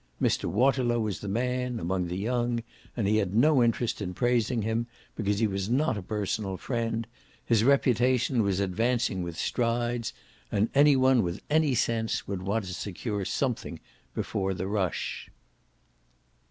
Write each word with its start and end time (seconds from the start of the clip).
Mr. 0.19 0.45
Waterlow 0.45 0.99
was 0.99 1.19
the 1.19 1.27
man, 1.27 1.79
among 1.79 2.07
the 2.07 2.17
young, 2.17 2.63
and 2.97 3.07
he 3.07 3.17
had 3.17 3.35
no 3.35 3.61
interest 3.61 4.01
in 4.01 4.15
praising 4.15 4.63
him, 4.63 4.87
because 5.15 5.37
he 5.37 5.45
was 5.45 5.69
not 5.69 5.95
a 5.95 6.01
personal 6.01 6.57
friend: 6.57 7.05
his 7.45 7.63
reputation 7.63 8.41
was 8.41 8.59
advancing 8.59 9.21
with 9.21 9.37
strides, 9.37 10.11
and 10.51 10.71
any 10.73 10.95
one 10.95 11.21
with 11.21 11.39
any 11.51 11.75
sense 11.75 12.27
would 12.27 12.41
want 12.41 12.65
to 12.65 12.73
secure 12.73 13.23
something 13.23 13.79
before 14.15 14.55
the 14.55 14.65
rush. 14.65 15.29